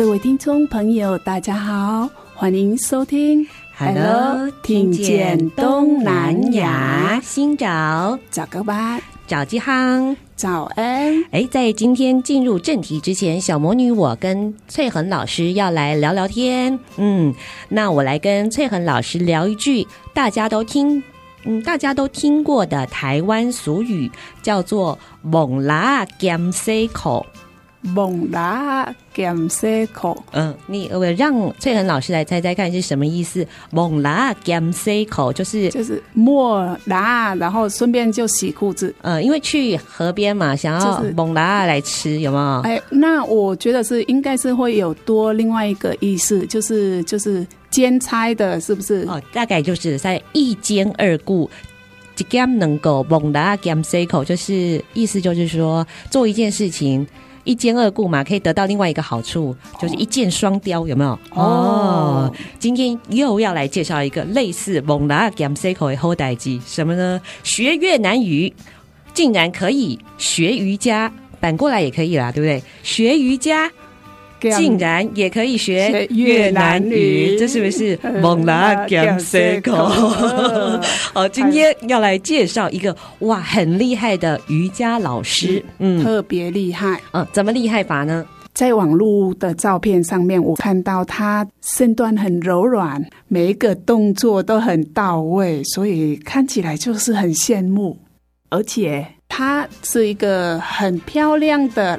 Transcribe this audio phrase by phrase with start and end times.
[0.00, 3.46] 各位听众朋友，大家好，欢迎收听。
[3.76, 11.22] Hello，听见东南亚，新找找个吧，找吉航，早安。
[11.32, 16.78] 哎，在今天进入正题之前，小魔女我跟翠恒老师要来聊聊天。
[16.96, 17.34] 嗯，
[17.68, 21.02] 那我来跟翠恒老师聊一句大家都听，
[21.44, 27.26] 嗯，大家都听过的台湾俗语，叫做“猛拉咸西口”。
[27.82, 33.46] 蒙拉咸西口，嗯，你我让翠恒老师来猜猜看是什么意思？
[33.70, 38.94] 蒙拉咸西口就是就是莫拉，然后顺便就洗裤子。
[39.00, 42.60] 嗯，因为去河边嘛，想要蒙拉来吃，有没有？
[42.60, 49.06] 哎，那我觉得是应该是会有多另外一个意思，就是就是兼差的，是不是？
[49.08, 51.48] 哦，大概就是在一兼二顾，
[52.18, 57.06] 一兼能够蒙拉咸西口，就是意思就是说做一件事情。
[57.50, 61.10] 一兼二顾嘛，可以得到另外一个好处，就是一箭双雕，有没有？
[61.34, 67.20] 哦，哦，今天又要来介绍一个类似蒙拉咸西口的好代志，什么呢？
[67.42, 68.54] 学越南语
[69.12, 72.62] 竟然可以学瑜伽，反过来也可以啦，对不对？
[72.84, 73.68] 学瑜伽。
[74.40, 79.86] 竟然也可以学越南语，这是不是 猛拉咸西口？
[81.12, 88.24] 好，今天要来介绍一个哇，很厉害的瑜伽老师，嗯，特别厉害，嗯，怎么厉害法呢？
[88.52, 97.96] 在网络的照片上面，我看到他身段很柔软，每一个动作都很到位，所以看起来就是很羡慕。
[98.50, 101.98] 而且他是一个很漂亮的。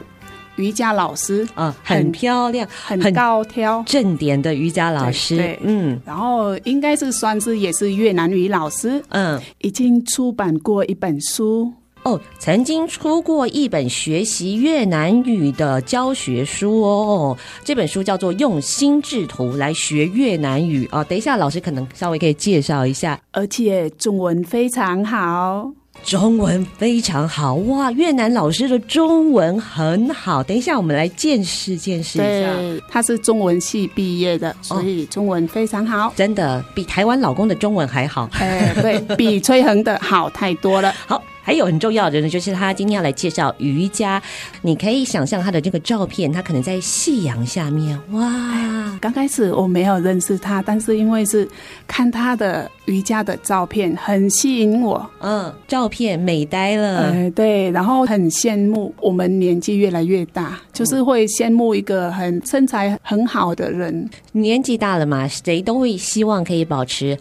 [0.56, 5.36] 瑜伽老师啊，很漂亮，很，高挑，正点的瑜伽老师。
[5.36, 9.04] 对，对，嗯，然后应该是算是也是越南语老师。
[9.10, 11.72] 嗯，已经出版过一本书
[12.04, 17.38] 哦，曾经出过一本学习越南语的教学书哦。
[17.64, 21.04] 这本书叫做《用心智图来学越南语》哦。
[21.04, 25.72] 等一下，老师可能稍微可以介绍一下，而且中文非常好。
[26.04, 27.92] 中文非常好哇！
[27.92, 30.44] 越南老师的中文很好。
[30.44, 32.54] 等一下，我们来见识见识一下。
[32.54, 38.30] 对，他是中文系毕业的，所以中文非常好，哦、真的比台湾老公的中文还好。
[38.34, 40.94] 哎，对，比崔恒的好太多了。
[41.08, 41.22] 好。
[41.42, 44.22] 还有很重要的呢，就是他今天要来介绍瑜伽。
[44.62, 48.00] 你可以想象他的这个照片，他可能在夕阳下面。
[48.12, 48.98] 哇！
[49.02, 51.50] 刚开始我没有认识他，但是因为是
[51.88, 55.10] 看他的瑜伽的照片，很吸引我。
[55.20, 57.12] 嗯，照片美呆了。
[57.12, 58.94] 哎，对，然后很羡慕。
[59.02, 64.08] 我们年纪越来越大，就是会羡慕一个很身材很好的人。
[64.34, 67.18] 年纪大了嘛，谁都会希望可以保持。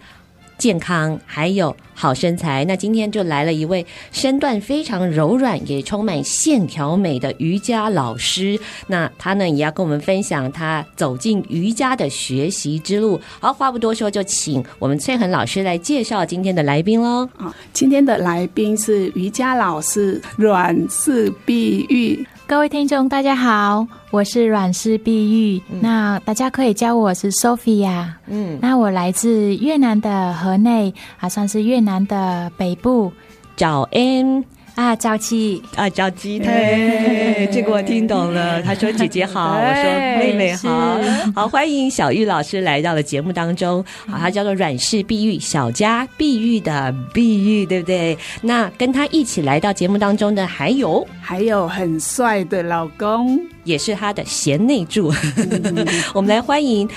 [0.61, 8.61] 健康还有好身材，那今天就来了一位身段非常柔软，也充满线条美的瑜伽老师。
[8.87, 13.19] 那他呢，也要跟我们分享他走进瑜伽的学习之路。
[13.41, 17.27] 好，话不多说，就请我们翠恒老师来介绍今天的来宾喽。
[17.39, 22.27] 啊，今天的来宾是瑜伽老师阮氏碧玉。
[22.51, 28.09] 各位听众，大家好，我是阮氏碧玉，嗯，那大家可以叫我是 Sophia。
[28.27, 33.13] 嗯，那我来自越南的河内，还算是越南的北部。
[33.55, 34.45] 早安。
[34.75, 38.63] 啊，早起啊，早起，对，这个我听懂了。
[38.63, 39.57] 他说：“姐姐好。
[39.61, 39.85] ”我说
[40.19, 40.99] ：“妹妹好。”
[41.35, 43.85] 好，欢迎小玉老师来到了节目当中。
[44.07, 48.17] 好，他叫做阮氏碧玉，小家碧玉的碧玉，对不对？
[48.41, 55.13] 那跟他一起来到节目当中的还有还有很帅的老公，也是他的贤内助。
[56.15, 56.89] 我们来欢迎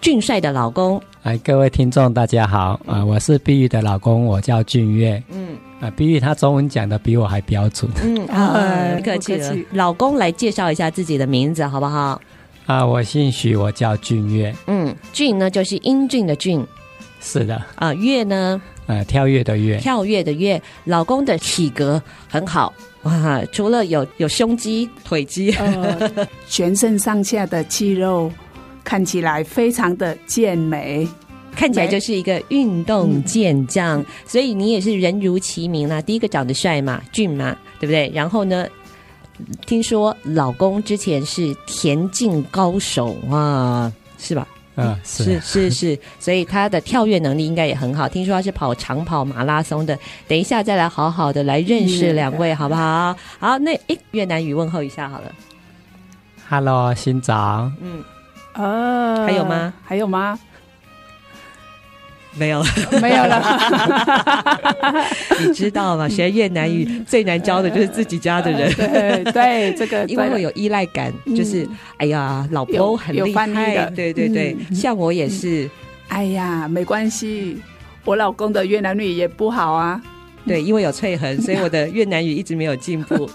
[0.00, 1.02] 俊帅的老公。
[1.24, 3.04] 哎，各位听众，大家好啊！
[3.04, 5.22] 我是碧玉的老公，我叫俊岳。
[5.32, 5.56] 嗯。
[5.82, 7.90] 啊，碧玉他中文讲的比我还标准。
[8.04, 9.52] 嗯， 啊，不客气了。
[9.72, 12.20] 老公来介绍一下自己的名字好不好？
[12.66, 14.54] 啊，我姓许，我叫俊月。
[14.68, 16.64] 嗯，俊呢就是英俊的俊。
[17.20, 17.60] 是的。
[17.74, 18.62] 啊，月呢？
[18.86, 19.76] 呃，跳跃的跃。
[19.78, 20.62] 跳跃的跃。
[20.84, 26.10] 老公的体格很好哇，除了有有胸肌、腿肌，呃，
[26.48, 28.30] 全身上下的肌肉
[28.84, 31.08] 看起来非常的健美。
[31.54, 36.02] 看起来就是一个运动健将，嗯，所以你也是人如其名啦，啊。
[36.02, 38.10] 第一个长得帅嘛，俊嘛，对不对？
[38.14, 38.66] 然后呢，
[39.66, 44.46] 听说老公之前是田径高手啊，是吧？
[44.76, 48.08] 嗯，是是是是，所以他的跳跃能力应该也很好。
[48.08, 49.98] 听说他是跑长跑马拉松的。
[50.26, 53.14] 等一下再来好好的来认识两位，好不好？
[53.38, 55.30] 好，那诶，越南语问候一下好了。
[56.48, 57.70] Hello，新早。
[57.82, 58.02] 嗯，
[58.54, 59.74] 呃，还有吗？
[59.84, 60.38] 还有吗？
[62.34, 62.64] 没有，
[63.00, 63.42] 没有了。
[65.40, 66.08] 你知道吗？
[66.08, 68.72] 学越南语最难教的就是自己家的人。
[68.74, 71.68] 对对，这个 因为会有依赖感，就是
[71.98, 73.90] 哎呀，老婆很厉害。
[73.94, 75.68] 对对对，像我也是。
[76.08, 77.60] 哎呀，没关系，
[78.04, 80.00] 我老公的越南语也不好啊。
[80.46, 83.30] 对，因为有翠痕，所以我的越南语一直没有进步。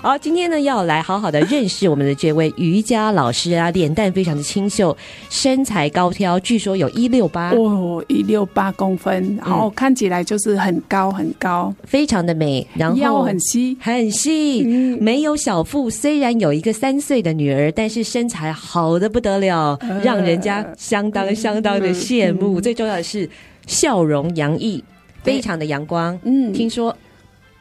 [0.00, 4.96] 好，今天呢要来好好的认识我们的这位瑜伽老师啊，脸蛋非常的清秀，
[5.28, 22.58] 身材高挑，据说有一六八哦，一六八公分，然后看起来就是很高很高，非常的美，然后腰很细很细，嗯，没有小腹，虽然有一个三岁的女儿，但是身材好的不得了，呃，让人家相当相当的羡慕。
[22.58, 23.28] 嗯，最重要的是
[23.66, 24.82] 笑容洋溢，
[25.22, 26.18] 非常的阳光。
[26.24, 26.96] 嗯，听说。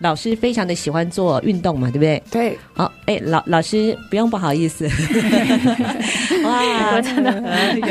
[0.01, 2.23] 老师非常的喜欢做运动嘛，对不对？
[2.31, 2.57] 对。
[2.73, 4.85] 好，哎，老老师不用不好意思。
[6.43, 7.31] 哇，我真的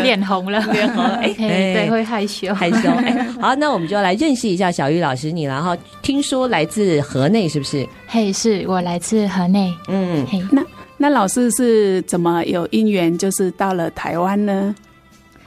[0.02, 1.04] 脸红了，脸红。
[1.04, 2.90] 哎，对，会害羞，害羞。
[2.90, 5.54] 哎， 好，那我们就来认识一下小玉老师你了。
[5.54, 7.86] 然后听说来自河内，是不是？
[8.06, 9.72] 嘿，是我来自河内。
[9.88, 10.62] 嗯，嘿，那
[10.96, 14.74] 那老师是怎么有因缘，就是到了台湾呢？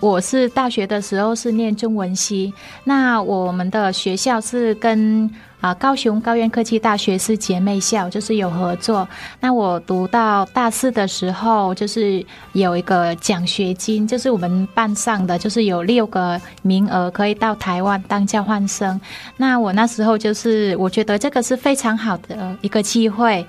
[0.03, 2.53] 我是大学的时候是念中文系，
[2.83, 5.29] 那我们的学校是跟。
[5.63, 9.07] 啊，高雄高苑科技大学是姐妹校，就是有合作。
[9.39, 12.21] 那我读到大四的时候，就是
[12.51, 18.99] 有一个奖学金，就是我们班上的，就是有六个名额可以到台湾当交换生。
[19.38, 23.47] 那我那时候就是，我觉得这个是非常好的一个机会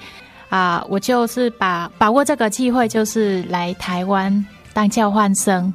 [0.51, 5.75] 啊，我就是把把握这个机会，就是来台湾当交换生。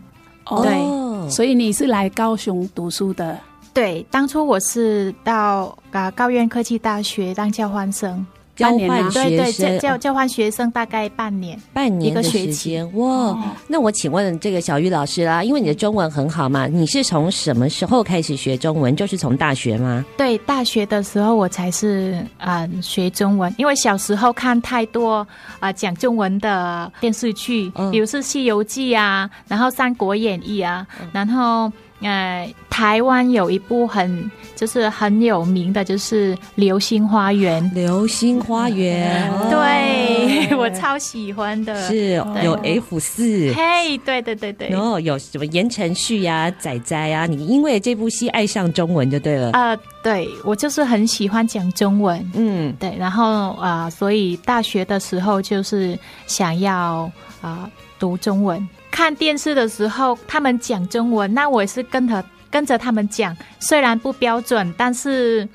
[0.64, 3.38] 对，哦，所以你是来高雄读书的。
[3.74, 8.26] 对，当初我是到啊高院科技大学当交换生，
[8.60, 13.40] 交换学生，对对，交交换学生大概半年，半年的时间哇、哦。
[13.68, 18.94] 那我请问这个小玉老师啦，因为你的中文很好嘛，你是从什么时候开始学中文？
[18.96, 20.04] 就是从大学吗？
[20.18, 25.26] 对，大学的时候我才是啊、呃、学中文，因为小时候看太多
[25.60, 31.72] 啊讲、呃、中文的电视剧，比如是《西游记》啊，然后《三国演义》啊，然后。
[32.02, 37.64] 呃，台湾有一部很就是很有名的，就是《流星花园》。
[37.74, 42.14] 流星花园，对、哦、 我超喜欢的，是
[42.44, 43.54] 有 F 四。
[43.54, 44.70] 嘿，对对对对。
[44.70, 47.26] 然后有什么言承旭呀、仔仔呀？
[47.26, 49.52] 你因为这部戏爱上中文就对了。
[49.52, 52.32] 啊、呃，对我就是很喜欢讲中文。
[52.34, 52.96] 嗯，对。
[52.98, 58.66] 然后啊、呃，所以大学的时候就是想要啊、呃、读中文。
[59.00, 65.48] 看电视的时候，他们讲中文，那我也是跟着跟着他们讲，虽然不标准，但是，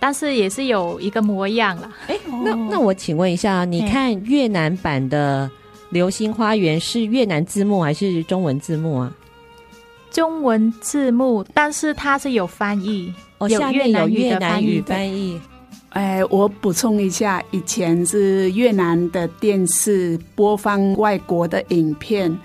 [0.00, 1.88] 但是也是有一个模样了。
[2.08, 5.48] 哎、欸，那那我请问一下，你看越南版的
[5.90, 9.12] 《流星花园》是越南字幕还是中文字幕啊？
[10.10, 15.40] 中文字幕，但是它是有翻译，哦，下面有越南语翻译。
[15.96, 22.38] 哎，我补充一下，以前是越南的电视播放外国的影片，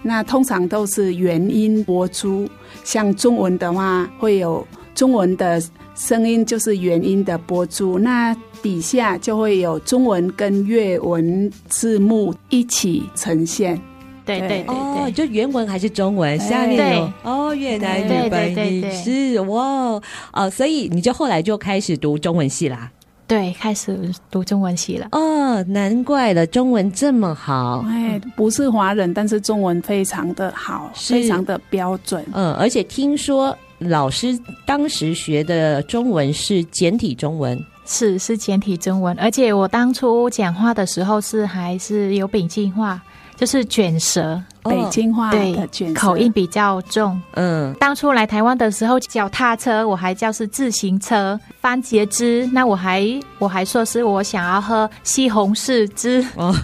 [0.00, 2.48] 那通常都是原音播出。
[2.82, 5.62] 像中文的话，会有中文的
[5.94, 7.98] 声音，就是原音的播出。
[7.98, 13.78] 那底下就会有中文跟越文字幕一起呈现。
[14.24, 20.00] 对对对，对，哦，就原文还是中文，下面有哦越南语翻译是哇
[20.32, 22.90] 哦，所以你就后来就开始读中文系啦。
[23.26, 23.98] 对，开始
[24.30, 25.08] 读中文系了。
[25.12, 27.82] 哦，难怪了，中文这么好。
[27.88, 32.24] 哎，不是华人，但是中文非常的好，非常的标准。
[32.32, 43.02] 嗯，而且听说老师当时学的中文是简体中文，是是简体中文，而且我当初讲话的时候是还是有北京话。
[43.36, 47.20] 就是卷舌，北京话的卷口音比较重。
[47.32, 53.04] 嗯，当初来台湾的时候，脚踏车我还叫是自行车，番茄汁，那我还
[53.38, 56.24] 我还说是我想要喝西红柿汁。
[56.36, 56.54] 哦，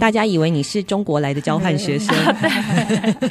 [0.00, 2.14] 大家以为你是中国来的交换学生。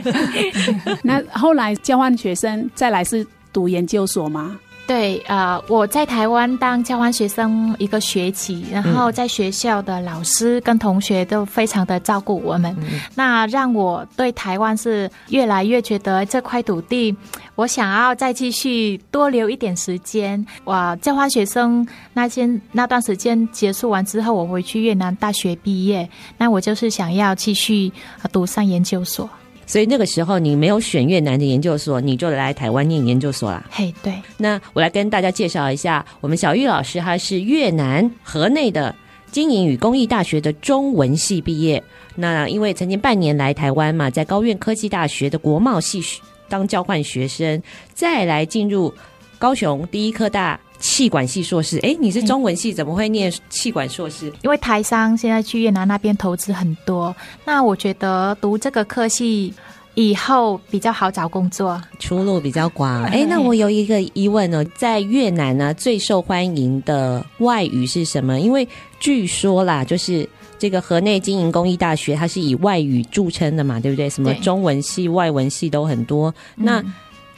[1.04, 4.58] 那后来交换学生再来是读研究所吗？
[4.88, 17.16] 对，呃，我在台湾当交换学生一个学期，然后在学校的老师跟同学都非常的照顾我们，嗯、那让我对台湾是越来越觉得这块土地，
[17.56, 20.46] 我想要再继续多留一点时间。
[20.66, 27.90] 我交换学生那间那段时间结束完之后，我回去越南大学毕业，那我就是想要继续
[28.34, 29.30] 读上研究所。
[29.72, 33.66] 所以那个时候你没有选越南的研究所，你就来台湾念研究所啦。
[33.72, 34.14] 嘿，对。
[34.36, 38.94] 那我来跟大家介绍一下，我们小玉老师，她是越南河内的
[39.32, 41.82] 经营与工艺大学的中文系毕业。
[42.16, 46.02] 那因为曾经半年来台湾嘛，在高院科技大学的国贸系
[46.50, 47.64] 当交换学生，
[47.94, 48.94] 再来进入
[49.40, 51.80] 高雄第一科大企管系硕士。
[51.84, 54.26] 哎，你是中文系，怎么会念气管硕士？
[54.42, 59.54] 因为台商现在去越南那边投资很多，那我觉得读这个科系。
[59.94, 63.04] 以后比较好找工作，出路比较广。
[63.04, 68.40] 哎，那我有一个疑问哦，在越南呢，最受欢迎的外语是什么？
[68.40, 68.66] 因为
[69.02, 74.10] 据说啦，就是这个河内经营工艺大学，它是以外语著称的嘛，对不对？
[74.10, 76.34] 什么中文系、外文系都很多。
[76.56, 76.82] 那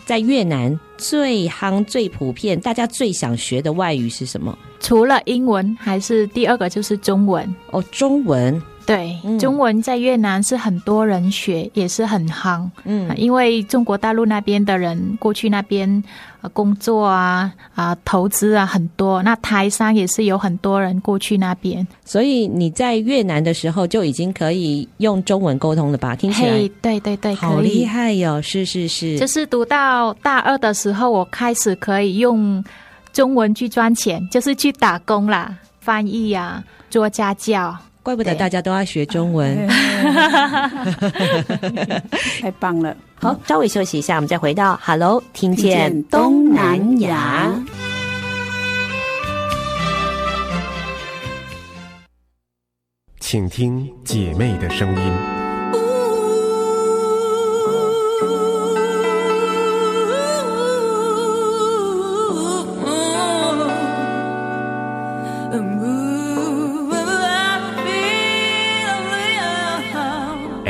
[0.05, 4.57] 在越南最夯、最普遍，大家最想学的外语是什么？
[4.79, 8.61] 除了英文，还是第二个就是中文哦，中文。
[8.85, 12.69] 对，中文在越南是很多人学，也是很夯。
[12.83, 16.03] 嗯，因为中国大陆那边的人过去那边
[16.51, 21.87] 工作啊啊投资啊很多，那台商也是有很多人过去那边。
[22.03, 26.15] 所以你在越南的时候就已经可以用中文沟通了吧？
[26.15, 28.41] 听起来，hey, 对对对，好厉害哟、哦！
[28.41, 32.61] 是是是，就是读到大二的时候，我开始可以用
[33.13, 37.73] 中文去赚钱，就是去打工啦，翻译呀、啊，做家教。
[38.03, 39.65] 怪不得大家都要学中文，
[42.41, 42.95] 太棒了！
[43.15, 47.49] 好，稍微休息一下，我们再回到 Hello，听见东南亚，
[53.21, 55.42] 请听姐妹的声音。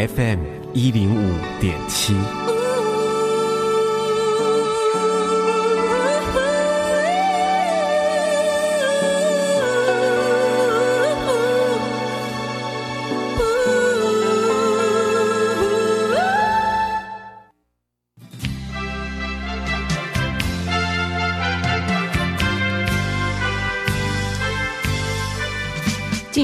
[0.08, 0.40] FM
[0.74, 2.53] 一零五点七。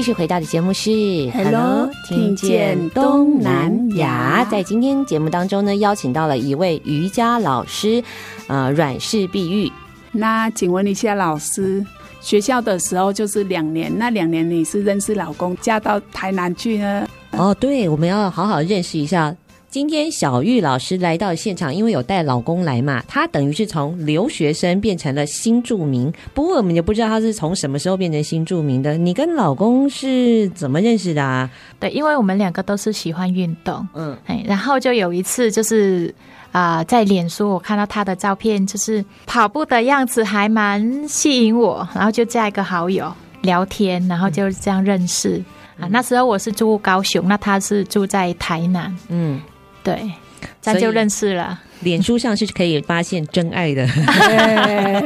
[0.00, 0.90] 继续回到的节目是
[1.34, 4.42] Hello，听见东南亚。
[4.50, 8.02] 在今天节目当中呢，邀请到了一位瑜伽老师，
[8.46, 9.70] 呃，阮氏碧玉。
[10.10, 11.84] 那请问一下老师，
[12.22, 17.06] 学校的时候就是两年，那两年你是认识老公嫁到台南去呢？
[17.32, 19.36] 哦，对，我们要好好认识一下。
[19.70, 26.12] 今天小玉老师来到现场，因为有带老公来嘛，她等于是从留学生变成了新住民。
[26.34, 28.98] 不过我们也不知道她是从什么时候变成新住民的。
[28.98, 31.48] 你跟老公是怎么认识的啊？
[31.78, 36.12] 对，因为我们两个都是喜欢运动，嗯，哎，然后就有一次就是
[36.50, 43.12] 啊、呃，在脸书我看到他的照片，就是跑步的样子还蛮吸引我，然后就加一个好友
[43.42, 45.40] 聊天，然后就这样认识。
[45.76, 49.40] 嗯、啊，那时候我是住高雄，那他是住在台南，嗯。
[49.82, 50.14] 对，
[50.60, 51.60] 这样就认识了。
[51.80, 53.88] 脸书上是可以发现真爱的，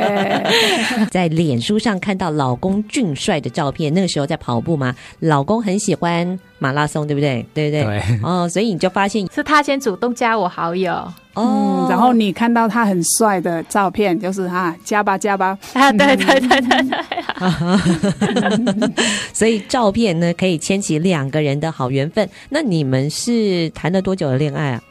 [1.08, 7.46] 在脸书上看到老公俊帅的照片，那个时候在跑步嘛，老公很喜欢马拉松，对不对？
[7.54, 7.84] 对不对？
[7.84, 10.92] 对哦，所以你就发现是他先主动加我好友
[11.34, 16.98] 哦、嗯，然后你看到他很帅的照片，就是哈，加吧加吧啊，对对对对对，
[19.32, 22.28] 所以照片呢可以牵起两个人的好缘分。
[22.48, 24.82] 那你们是谈了多久的恋爱啊？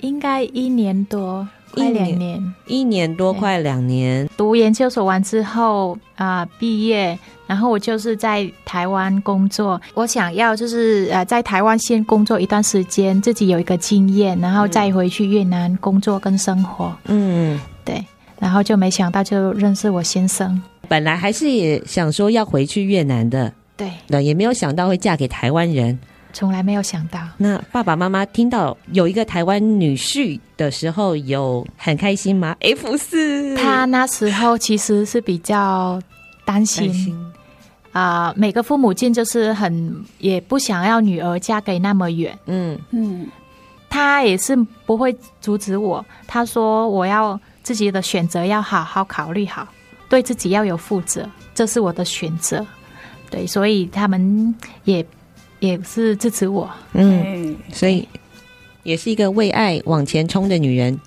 [0.00, 4.28] 应该一年多，快两年，一年多快两年。
[4.36, 9.80] 读研究所完之后啊，毕业，然后我就是在台湾工作。
[9.94, 16.96] 我想要就是呃，在台湾先工作一段时间，自己有一个经验，然后再回去越南工作跟生活。
[17.06, 18.04] 嗯，对。
[18.38, 20.62] 然后就没想到就认识我先生。
[20.86, 25.98] 本来还是也想说要回去越南的，对，那也没有想到会嫁给台湾人。
[26.32, 27.20] 从来没有想到。
[27.36, 36.00] 那爸爸妈妈听到有一个台湾女婿的时候，有很开心吗？F 四，他那时候其实是比较
[36.44, 37.14] 担心，
[37.92, 42.38] 啊、呃，每个父母亲就是很也不想要女儿嫁给那么远。
[42.46, 43.26] 嗯嗯，
[43.88, 44.56] 他也是
[44.86, 49.66] 不会阻止我，他说我要自己的选择要好好考虑好，
[50.08, 52.64] 对自己要有负责，这是我的选择。
[53.30, 54.54] 对，所以他们
[54.84, 55.04] 也
[55.60, 56.68] 也是支持我。
[56.92, 58.06] 嗯，所以
[58.82, 60.98] 也是一个为爱往前冲的女人。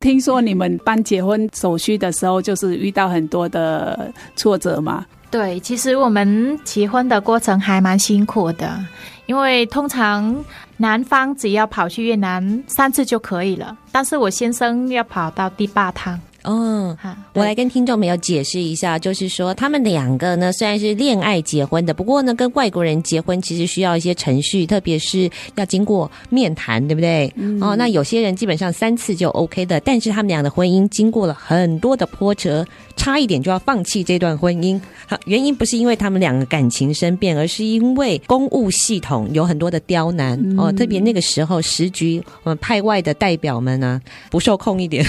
[0.00, 5.04] 听说你们办结婚手续的时候，就是遇到很多的挫折嘛？
[5.30, 8.78] 对，其实我们结婚的过程还蛮辛苦的，
[9.26, 10.44] 因为通常
[10.76, 16.18] 男方只要跑去越南三次就可以了，但是我先生要跑到第八趟。
[16.44, 16.96] 哦，
[17.34, 27.32] 我来跟听众朋友解释一下，就是说他们两个呢，虽然是恋爱结婚的，不过呢，跟外国人结婚其实需要一些程序，特别是要经过面谈，对不对？
[27.36, 32.64] 嗯、哦，那有些人基本上三次就 OK 的，但是他们俩的婚姻经过了很多的波折，
[32.98, 34.78] 差一点就要放弃这段婚姻。
[35.06, 45.02] 好，原因不是因为他们两个感情生变，而是因为公务系统有很多的刁难、嗯、哦，特别那个时候时局，我们派外的代表们呢、啊，不受控一点，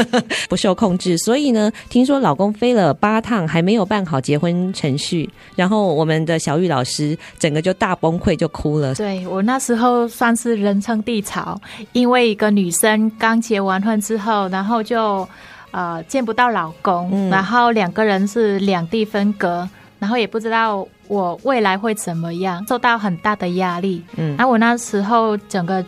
[0.48, 0.76] 不受。
[0.76, 8.94] 控制，所以呢，听说老公飞了八趟还没有办好结婚程序，然后我们的小玉老师整个就大崩溃，就哭了。
[8.94, 11.58] 对，我那时候算是人称地潮，
[11.94, 15.26] 因为一个女生刚结完婚之后，然后就
[15.70, 19.68] 呃见不到老公，嗯、然后两个人是两地分隔，
[19.98, 24.02] 然后也不知道我未来会怎么样，受到很大的压力。
[24.16, 25.84] 嗯，然后我那时候整个。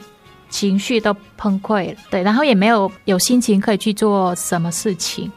[0.51, 5.31] 情绪都崩溃了，对，然后也没有有心情可以去做什么事情，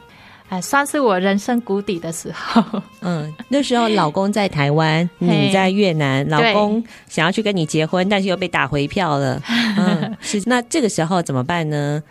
[0.47, 2.81] 哎，算是我人生谷底的时候。
[3.03, 9.41] 嗯，那时候老公在台湾，你在越南，老公想要去跟你结婚，但是又被打回票了。
[9.77, 12.01] 嗯， 是，那这个时候怎么办呢？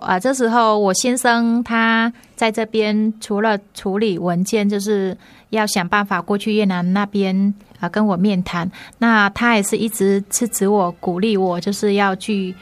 [0.00, 5.16] 啊，这时候我先生他在这边，除了处理文件，就是
[5.50, 8.70] 要想办法过去越南那边啊跟我面谈。
[8.98, 12.54] 那他也是一直支持我、鼓励我，就是要去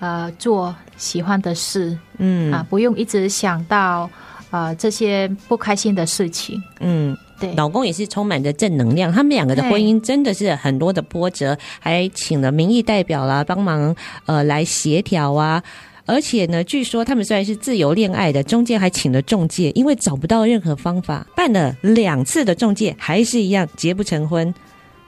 [0.00, 4.08] 呃做喜欢的事，嗯啊，不用一直想到
[4.50, 6.58] 呃这些不开心的事情。
[6.80, 9.12] 嗯，对，老公也是充满着正能量。
[9.12, 15.62] 他们两个的婚姻真的是很多的波折，还请了民意代表啦帮忙呃来协调啊。
[16.06, 24.54] 而且呢，据说他们虽然是自由恋爱的，中间还请了中介，因为找不到任何方法，办了两次的中介，还是一样结不成婚。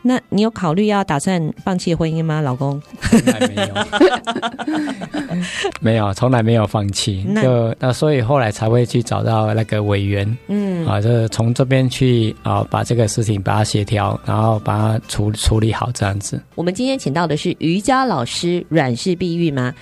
[0.01, 2.81] 那你有考虑要打算放弃婚姻吗，老公？
[3.03, 3.75] 从来没有，
[5.81, 7.27] 没有，从来没有放弃。
[7.29, 16.41] 那就那所以后来才会去找到那个委员，嗯啊，就是从这边去啊，把这个事情把它协调，然后把它处处理好这样子。
[16.55, 19.75] 我们今天请到的是瑜伽老师阮氏碧玉吗？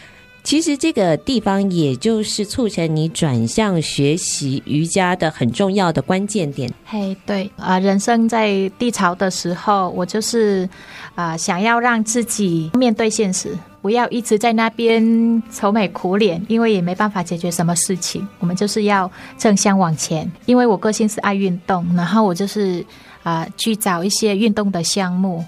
[0.46, 6.72] 其实这个地方也就是促成你转向学习瑜伽的很重要的关键点。
[6.84, 10.68] 嘿，对啊，人生在低潮的时候，我就是
[11.16, 18.24] 啊，想要让自己面对现实，不要一直在那边愁眉苦脸，因为也没办法解决什么事情。
[18.38, 22.86] 我们就是要正向往前，因为我个性是爱运动，然后我就是
[23.24, 25.44] 啊去找一些运动的项目。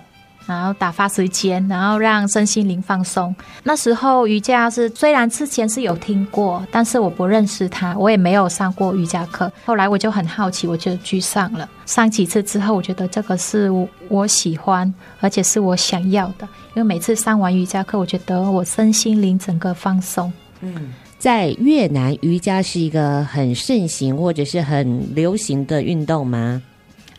[0.48, 3.34] 然后打发时间，然后让身心灵放松。
[3.62, 9.52] 那时候瑜伽是虽然之前是有听过，但是我不认识它，我也没有上过瑜伽课。
[9.66, 11.68] 后来我就很好奇，我就去上了。
[11.84, 13.70] 上几次之后，我觉得这个是
[14.08, 16.48] 我喜欢，而且是我想要的。
[16.74, 20.32] 因为每次上完瑜伽课，我觉得我身心灵整个放松。
[20.60, 26.62] 嗯，在越南瑜伽是一个很盛行或者是很流行的运动吗？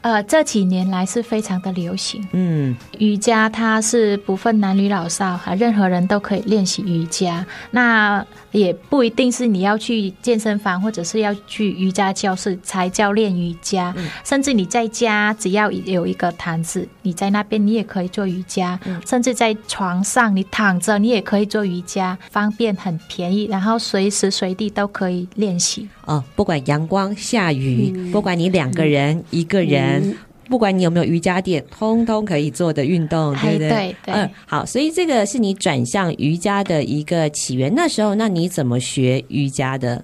[0.01, 2.25] 呃，这几年来是非常的流行。
[2.31, 7.45] 嗯，瑜伽它是不分男女老少，哈，任何人都可以练习瑜伽。
[7.71, 13.93] 那也不一定是你要去健身房，或者是要去瑜伽教室才叫练瑜伽。
[13.97, 18.79] 嗯，甚至你在家，只要有一个毯子，你在那边你也可以做瑜伽。
[18.85, 25.87] 嗯，甚至在床上你躺着，你也可以做瑜伽，方便很便宜，然后随时随地都可以练习。
[26.09, 30.01] 哦，不管阳光下雨，嗯，不管你两个人，嗯，一个人。
[30.09, 30.17] 嗯
[30.49, 33.69] 不管你有没有瑜伽垫，通通可以做的运动，对不对？
[33.69, 34.13] 对对。
[34.15, 37.71] 嗯，好，所以这个是你转向瑜伽的一个起源。
[37.75, 40.03] 那时候，那你怎么学瑜伽的？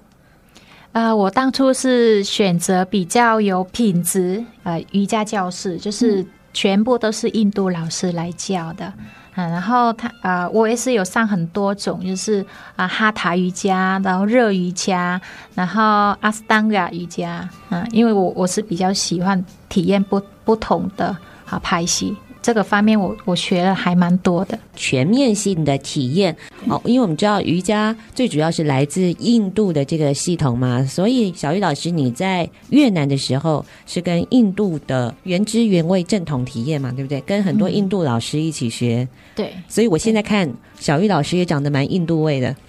[0.92, 8.86] 呃，我当初是选择比较有品质呃瑜伽教室，就是全部都是印度老师来教的。
[8.98, 9.04] 嗯
[9.36, 12.44] 啊，然后他啊、呃，我也是有上很多种，就是
[12.74, 15.20] 啊哈塔瑜伽，然后热瑜伽，
[15.54, 22.16] 然后阿斯当加瑜伽，啊，因为我我是比较喜欢体验不不同的啊拍戏。
[22.46, 26.36] 这个方面我，我我学了还蛮多的全面性的体验。
[26.68, 37.20] 哦，因为我们知道瑜伽最主要是来自印度的这个系统嘛，所以小玉老师你在越南的时候是跟印度的原汁原味正统体验嘛，对不对？
[37.22, 38.98] 跟很多印度老师一起学。
[39.00, 40.48] 嗯、对，所以我现在看
[40.78, 42.54] 小玉老师也长得蛮印度味的，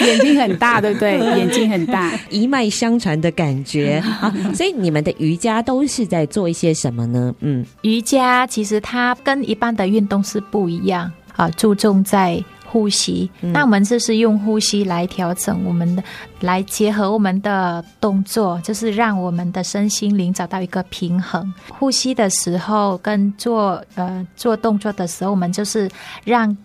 [0.00, 1.18] 眼睛很大，对不对？
[1.38, 4.00] 眼睛很大，一脉相传的感觉。
[4.00, 7.34] 好， 所以你们的瑜伽都是在做一些什么呢？
[7.40, 13.30] 嗯，瑜伽其实它跟一般的运动是不一样啊，注重在呼吸。
[13.42, 16.02] 嗯、那我们就是用呼吸来调整我们的，
[16.40, 21.52] 来结合我们的动作，就是让我们的身心灵找到一个平衡。
[21.68, 25.90] 呼吸的时候跟做呃做动作的时候，我们就是
[26.24, 26.56] 让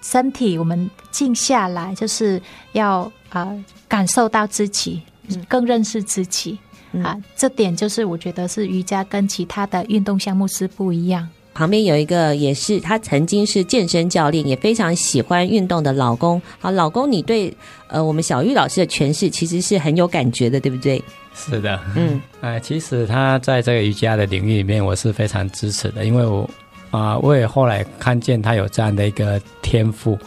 [0.00, 5.00] 身体我们静下来，就是要啊、呃、感受到自己，
[5.48, 6.58] 更认识自己。
[7.02, 11.26] 啊，这点就是我觉得是瑜伽跟其他的运动项目是不一样。
[11.54, 16.40] 旁边有一个也是他曾经是健身教练，也非常喜欢运动的老公。
[16.58, 17.54] 好，老公，你对
[17.88, 21.02] 呃我们小玉老师的诠释其实是很有感觉的，对不对？
[21.34, 26.48] 是的，嗯，哎，其实他在这个瑜伽的领域里面，我是非常支持的，因为我
[26.90, 30.18] 啊，我也后来看见他有这样的一个天赋，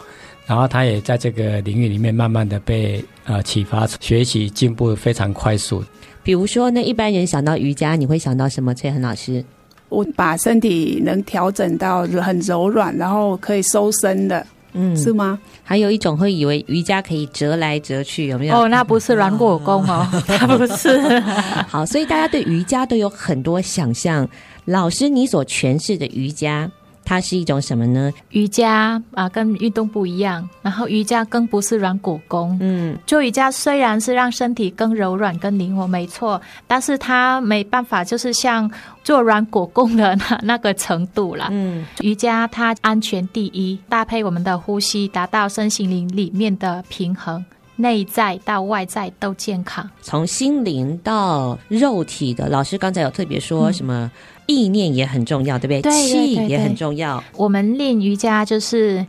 [0.46, 5.84] 然后他也在这个领域里面慢慢的被呃启发，学习进步非常快速。
[6.24, 8.74] 比如说，那一般人想到瑜伽，你会想到什么？
[8.74, 9.44] 崔恒老师，
[9.88, 15.38] 我把身体能调整到很柔软，然后可以收身的，嗯，是吗？
[15.62, 18.54] 还有一种会以为瑜伽可以折来折去，有没有？
[18.54, 21.20] 哦，那不是软骨功哦， 它不是。
[21.68, 24.28] 好，所以大家对瑜伽都有很多想象。
[24.64, 26.70] 老师，你所诠释的瑜伽。
[27.06, 28.12] 它是一种什么呢？
[28.30, 30.46] 瑜伽啊，跟运动不一样。
[30.60, 32.58] 然后瑜伽更不是软骨功。
[32.60, 38.68] 嗯，做瑜伽虽然是让身体更柔软、更灵活，没错，但是它没办法，就是像
[39.04, 41.46] 做软骨功的那那个程度了。
[41.52, 47.44] 嗯，瑜伽它安全第一，搭配我们的呼吸，达到身心灵里面的平衡，
[47.76, 52.48] 内在到外在都健康，从心灵到肉体的。
[52.48, 54.04] 老师刚才有特别说什么？
[54.04, 54.10] 嗯
[54.46, 55.82] 意念也很重要，对不对？
[55.82, 57.20] 对，气也很重要。
[57.34, 59.04] 我们练瑜伽就是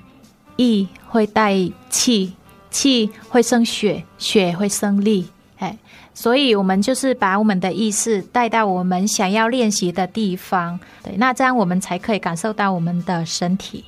[0.56, 1.54] 意会带
[1.92, 2.34] 气，
[2.72, 5.28] 气会生血，血会生力。
[5.60, 5.78] 哎，
[6.16, 10.80] 所以我们就是把我们的意识带到我们想要练习的地方。
[11.04, 13.86] 对，那这样我们才可以感受到我们的身体。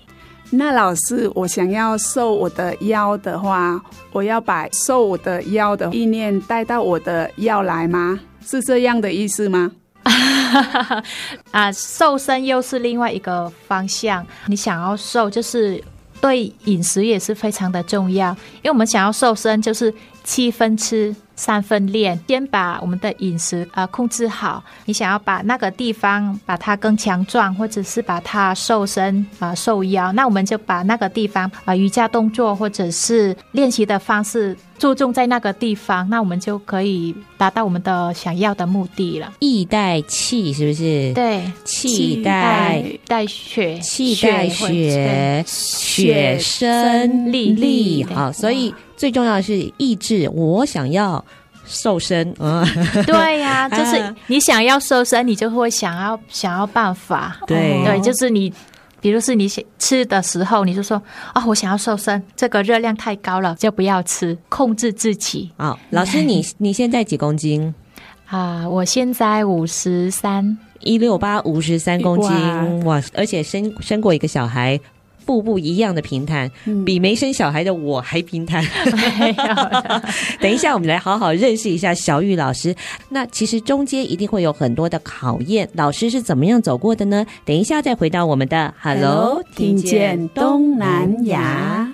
[0.51, 3.79] 那老师，我想要瘦我的腰的话，
[4.11, 8.19] 我要把瘦我的腰的意念带到我的腰来吗？
[8.45, 9.71] 是这样的意思吗？
[11.51, 14.25] 啊，瘦身又是另外一个方向。
[14.47, 15.81] 你想要瘦，就是
[16.19, 18.31] 对饮食也是非常的重要。
[18.63, 21.15] 因为我们想要瘦身，就是七分吃。
[21.39, 24.61] 三分练，先把我们的饮食啊、呃、控制好。
[24.83, 39.31] 你想要把那个地方把它更强壮，或者是把它瘦身啊、呃、瘦腰，那我们就把那个地方啊、呃、瑜伽动作或者是练习的方式注重在那个地方，那我们就可以达到我们的想要的目的了。
[39.39, 41.13] 意带气是不是？
[41.13, 48.03] 对，气带带血，气带血，血生力力。
[48.03, 48.73] 好，所以。
[48.99, 51.23] 最重要的是意志，我想要
[51.65, 52.67] 瘦身啊！
[53.07, 57.39] 对呀、 啊，就是你想要瘦身，你就会想要想要办法。
[57.47, 58.51] 对对，就是你，
[58.99, 65.49] 比如是你吃的时候，你就说啊、哦，我想要瘦身，这个热量太高了，就不要吃，控制自己。
[65.55, 67.73] 啊、哦，老师，你 你现在几公斤？
[68.27, 72.29] 啊，我现在五十三，一六八，五十三公斤
[72.83, 73.03] 哇，哇！
[73.13, 74.77] 而且生生过一个小孩。
[75.25, 76.49] 步步一样的平坦，
[76.85, 78.65] 比没生小孩的我还平坦。
[80.39, 82.75] 等一下，我们来好好认识一下小玉老师。
[83.09, 87.25] 那其实中间一定会有很多的考验，老师是怎么样走过的呢？
[87.45, 91.93] 等一下再回到我们的 Hello，听见东南亚。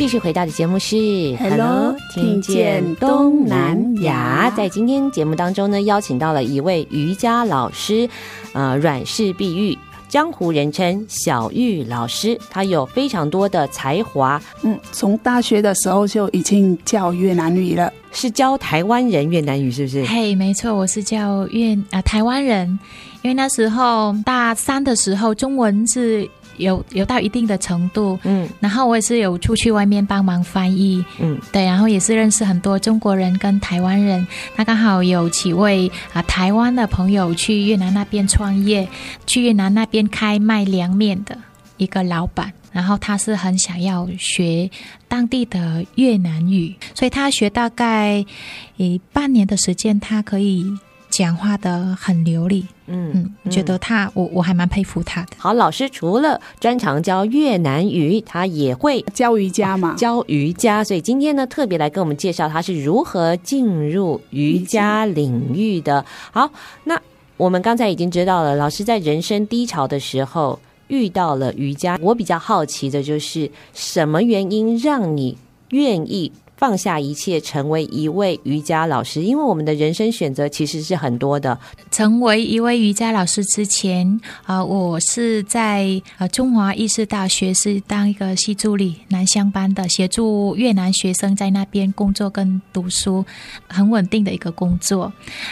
[0.00, 0.96] 继续回到的节目是
[1.36, 4.50] Hello，听见东南亚。
[4.56, 8.08] 在今天节目当中呢，邀请到了一位瑜伽老师，
[8.54, 9.76] 呃，阮氏碧玉。
[10.08, 14.40] 江湖人称小玉老师，他有非常多的才华。
[14.62, 20.02] 嗯，从大学的时候就已经教越南语了，是教台湾人越南语，是不是？
[20.06, 22.66] 嘿，没错，我是教越啊台湾人，
[23.20, 26.26] 因为那时候大三的时候，中文是。
[26.60, 34.26] 有有到一定的程度，嗯，然后我也是有出去外面帮忙翻译，嗯，对，然后也是认识很多中国人跟台湾人。
[34.54, 38.88] 那刚好有几位啊台湾的朋友去越南那边创业，
[39.26, 41.36] 去越南那边开卖凉面的
[41.78, 44.70] 一个老板，然后他是很想要学
[45.08, 48.24] 当地的越南语，所以他学大概
[48.78, 50.64] 诶半年的时间，他可以。
[51.10, 55.32] 讲话的很流利，嗯嗯，觉得他我我还蛮佩服他的。
[55.36, 60.84] 好，老师除了专长教越南语，他也会教瑜伽嘛，教瑜伽。
[60.84, 66.04] 所以今天呢，特别来跟我们介绍他是如何进入瑜伽领域的。
[66.30, 66.50] 好，
[66.84, 67.00] 那
[67.36, 71.98] 我们刚才已经知道了，老师在人生低潮的时候遇到了瑜伽。
[72.00, 75.36] 我比较好奇的就是，什么原因让你
[75.70, 81.58] 愿意放下一切，成为一位瑜伽老师，因为我们的人生选择其实是很多的。
[81.90, 93.24] 成为一位瑜伽老师之前，啊、我是在呃中华医事大学是当一个系助理，南向班的，协助越南学生在那边工作跟读书，
[93.66, 95.10] 很稳定的一个工作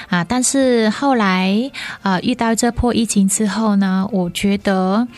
[0.08, 0.22] 啊。
[0.22, 1.70] 但是后来
[2.02, 5.08] 啊、遇到这波疫情之后呢，我觉得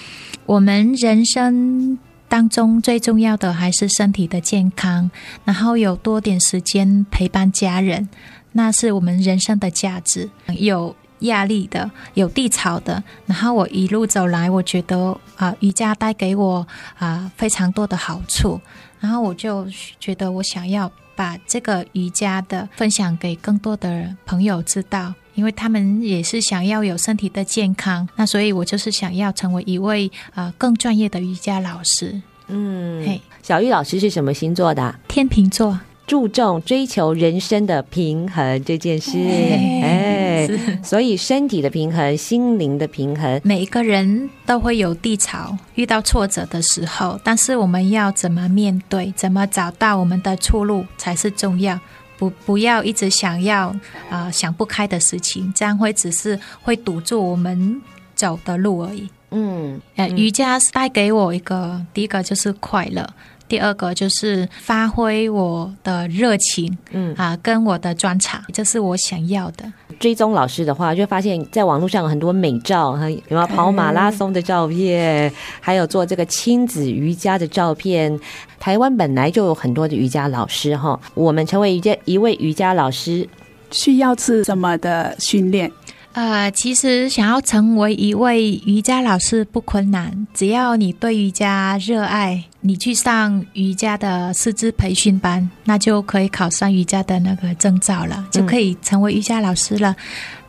[0.46, 1.98] 我们人生。
[2.30, 5.10] 当中最重要的还是身体的健康，
[5.44, 8.08] 然后有多点时间陪伴家人，
[8.52, 10.30] 那是我们人生的价值。
[10.56, 16.64] 有压力的，有低潮的，然后我一路走来，我觉得啊、瑜伽带给我
[16.96, 18.60] 啊、非常多的好处，
[19.00, 19.66] 然后我就
[19.98, 25.12] 觉得我想要把这个瑜伽的分享给更多的朋友知道。
[25.34, 32.20] 因为他们也是想要有身体的健康，那所以我就是想要成为一位呃更专业的瑜伽老师。
[32.48, 34.94] 嗯，嘿，小玉老师是什么星座的？
[35.06, 39.16] 天秤座，注重追求人生的平衡这件事。
[39.82, 40.48] 哎，
[40.82, 51.78] 所以身体的平衡，心灵的平衡，每一个人都会有低潮、遇到挫折的时候，但是我们要怎么面对，怎么找到我们的出路才是重要。
[52.20, 53.68] 不，不要一直想要
[54.10, 57.80] 啊、呃、想不开的事情，这样会只是会堵住我们
[58.14, 59.08] 走的路而已。
[59.30, 63.08] 嗯，呃，瑜伽是带给我一个，第一个就是快乐。
[63.50, 69.70] 第二个就是发挥我的热情，嗯啊，跟我的专长，这是我想要的。
[69.98, 78.16] 追踪老师的话，就发现在网络上有很多美照，哈，有没有跑马拉松的照片，嗯、还有做这个亲子瑜伽的照片。
[78.60, 83.28] 台湾本来就有很多的瑜伽老师，哈，我们成为瑜伽一位瑜伽老师，
[83.72, 85.70] 需要是什么的训练？
[86.20, 99.96] 呃，其实想要成为一位瑜伽老师不困难，只要你对瑜伽热爱，你去上瑜伽的师资培训班，那就可以考上瑜伽的那个证照了，就可以成为瑜伽老师了。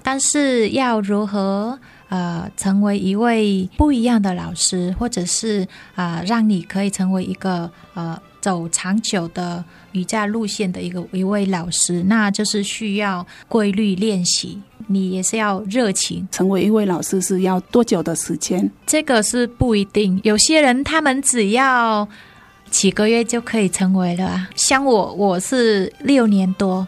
[0.04, 1.80] 但是要如何
[2.10, 14.60] 呃成为一位不一样的老师，或者是啊、呃、让你可以成为一个呃走长久的瑜伽路线的一个一位老师，那就是需要规律练习。
[14.88, 18.70] 你也是要热情，成为一位老师是要多久的时间？
[18.86, 22.06] 这个是不一定，有些人他们只要
[22.70, 24.50] 几个月就可以成为了。
[24.56, 26.86] 像我，我是六年多。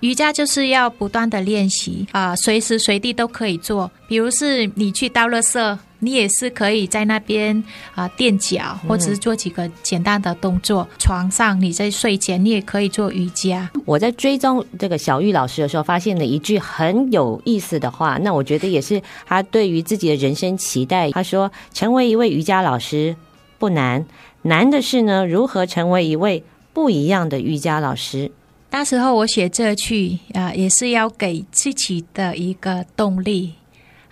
[0.00, 3.90] 瑜伽就是要不断的练习啊，随时随地都可以做。
[4.06, 7.62] 比如是你去倒垃圾，你也是可以在那边
[7.94, 10.86] 啊垫脚，或者是做几个简单的动作。
[10.90, 13.68] 嗯、床上你在睡前，你也可以做瑜伽。
[13.84, 18.18] 我在追踪这个小玉老师的时候，发现了一句很有意思的话。
[18.22, 21.10] 那我觉得也是他对于自己的人生期待。
[21.10, 23.16] 他说：“成为一位瑜伽老师
[23.58, 24.06] 不难，
[24.42, 28.30] 难的是呢，如何成为一位不一样的瑜伽老师。”
[28.70, 33.54] 那时候我写这句啊，也是要给自己的一个动力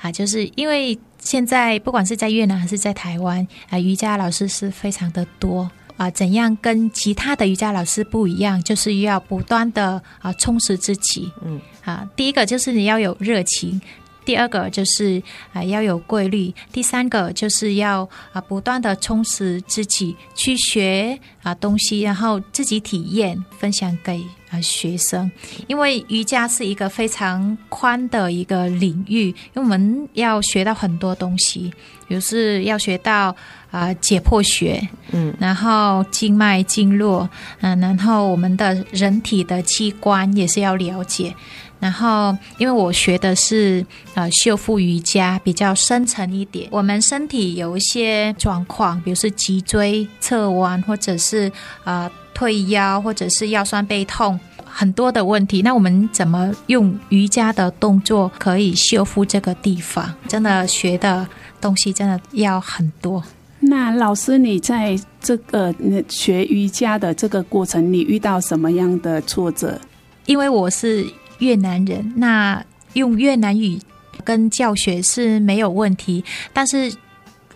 [0.07, 13.81] 啊，就是因为现在不管是在越南还是在台湾啊，瑜伽老师是非常的多啊，怎样跟其他的瑜伽老师不一样，就是要不断的啊充实自己，嗯啊，第一个就是你要有热情。
[14.27, 15.23] 第二个就是
[15.55, 25.31] 啊要有规律，第三个就是要啊不断的充实自己，去学啊东西，然后自己体验，分享给啊学生。
[25.69, 31.73] 因为瑜伽是一个非常宽的一个领域，因为我们要学到很多东西，
[32.09, 33.35] 比如是要学到
[33.71, 41.33] 啊解剖学，嗯，然后经脉经络，嗯，然后我们的人体的器官也是要了解。
[41.79, 43.85] 然后，因为我学的是
[44.15, 46.67] 呃修复瑜伽，比较深层一点。
[46.71, 51.53] 我们身体有一些状况，比如是脊椎侧弯，或者是
[51.85, 55.61] 呃退腰，或者是腰酸背痛，很多的问题。
[55.61, 60.15] 那我们怎么用瑜伽的动作可以修复这个地方？
[60.27, 61.29] 真的学的
[61.61, 63.23] 东西真的要很多。
[63.61, 65.75] 那老师，你在这个
[66.09, 69.79] 学瑜伽的这个过程，你遇到什么样的挫折？
[70.25, 71.07] 因为我是。
[71.39, 73.79] 越南人，那用越南语
[74.25, 76.95] 跟教学是没有问题，但是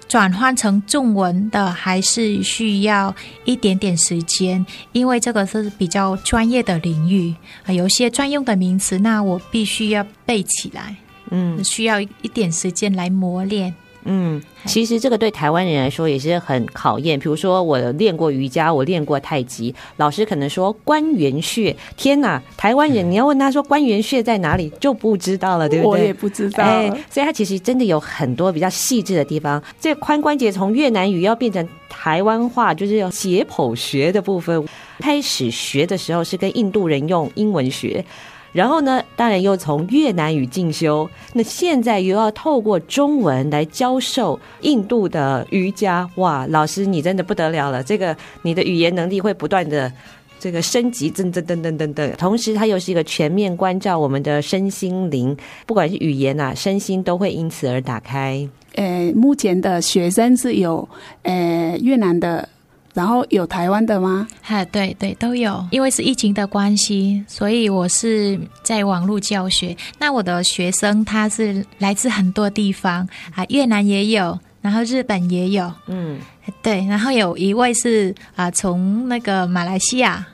[0.08, 3.14] 转换成中文的还是需要
[3.44, 7.34] 一点点时间，因为这个是比较专业的领域，
[7.68, 10.96] 有些专用的名词，那我必须要背起来，
[11.30, 13.74] 嗯，需要一点时间来磨练。
[14.04, 17.18] 嗯，其实这个对台湾人来说也是很考验。
[17.18, 22.42] 比如说，我练过瑜伽，我练过太极，老师可能说关元穴，天哪！
[22.56, 25.88] 台湾人你要问他说关元穴在哪里，就不知道了，对不对？
[25.90, 26.64] 我也不知道。
[26.64, 29.62] 哎，所以他其实真的有很多比较细致的地方。
[29.78, 34.66] 这个髋关节从越南语要变成台湾话，就是要解剖学的部分。
[35.00, 38.04] 开始学的时候是跟印度人用英文学。
[38.52, 47.82] 然后呢，当然又从越南语进修，那现在又要透过中文来教授印度的瑜伽，哇，老师你真的不得了了！
[47.82, 49.92] 这个你的语言能力会不断的
[50.38, 52.16] 这个升级，噔噔噔噔噔噔。
[52.16, 55.36] 同时，它又是一个全面关照我们的身心灵，
[55.66, 58.48] 不管是语言啊，身心都会因此而打开。
[58.74, 60.88] 呃，目前的学生是有
[61.22, 62.48] 呃越南的。
[62.92, 64.26] 然后有台湾的吗？
[64.42, 65.64] 哈，对对都有。
[65.70, 69.76] 因为是疫情的关系，所以我是在网络教学。
[69.98, 76.18] 那我的学生他是来自很多地方啊，越南也有，然后日本也有，嗯，
[76.62, 76.84] 对。
[76.86, 80.26] 然后有一位是啊，从那个马来西亚，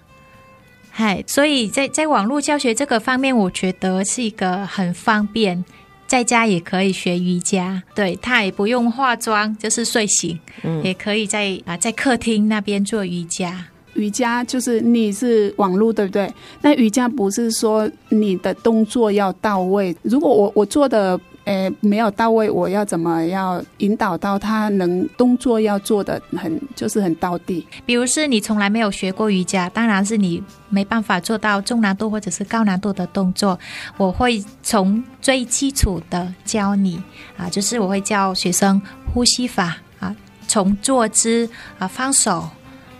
[0.90, 5.62] 嗨，所以在在网络教学这个方面，我觉得是一个很方便。
[6.06, 13.66] 在家也可以学瑜伽，对，他也不用化妆，就是睡醒，嗯，也可以在啊在客厅那边做瑜伽。
[13.94, 16.32] 瑜伽就是你是网络对不对？
[16.60, 19.94] 那瑜伽不是说你的动作要到位。
[20.02, 21.20] 如果我我做的。
[21.46, 27.64] 诶，没有到位，我要怎么要引导到他能动作要做的很，就是很到地。
[27.86, 33.56] 比如是你从来没有学过瑜伽，当然是你没办法做到中难度或者是高难度的动作。
[33.96, 37.00] 我会从最基础的教你
[37.36, 38.82] 啊，就是我会教学生
[39.14, 40.14] 呼吸法啊，
[40.48, 42.48] 从坐姿啊，放手，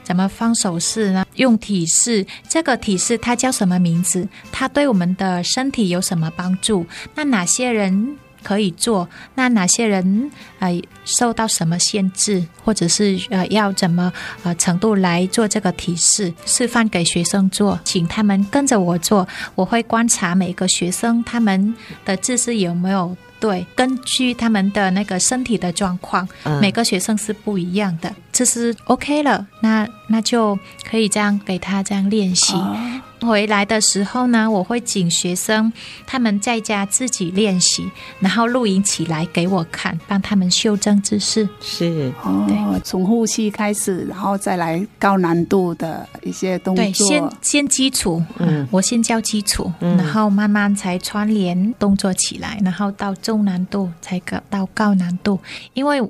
[0.05, 1.27] 怎么放手势呢？
[1.35, 4.29] 用体式，这个体式它叫什么名字？
[4.53, 6.87] 它对我们的身体有什么帮助？
[7.17, 8.17] 那哪些人？
[8.47, 10.31] 可以做，那哪些人
[10.61, 14.13] 呃受到什么限制，或者是呃要怎么
[14.45, 32.53] 呃程度来做这个提示示范给学生做，请他们跟着我做，我会观察每个学生他们的姿势有没有对，根据他们的那个身体的状况，嗯、每个学生是不一样的，这是 OK 了，那那就可以这样给他这样练习。
[32.53, 32.77] 哦
[33.23, 35.73] 回来的时候呢，我会请学生
[36.07, 41.49] 他们在家自己练习，然后录影起来给我看，帮他们修正姿势。
[41.63, 46.85] 是哦，从呼吸开始，然后再来高难度的一些动作。
[46.85, 54.21] 对，先先基础，嗯，我先教基础，嗯，然后慢慢才串联动作起来，然后到中难度才
[54.51, 55.41] 到高难度。
[55.73, 56.03] 因为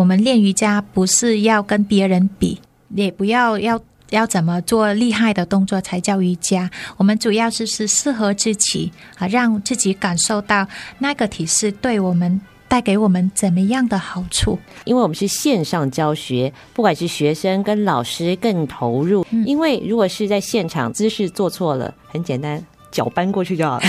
[0.00, 2.58] 我们练瑜伽不是要跟别人比，
[2.94, 3.78] 也不要要。
[4.10, 6.68] 要怎么做厉害的动作才叫瑜伽？
[6.96, 10.66] 我们主要是是适合自己啊，让自己感受到
[10.98, 14.58] 那个体式对我们带给我们怎么样的好处。
[14.84, 19.24] 因为我们是线上教学，不管是学生跟老师更投入。
[19.30, 22.60] 嗯、因为如果是在现场，姿势做错了，很简单，
[22.90, 23.84] 脚搬过去就好了。